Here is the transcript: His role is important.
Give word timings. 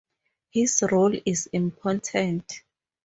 His 0.49 0.83
role 0.91 1.13
is 1.27 1.45
important. 1.53 2.63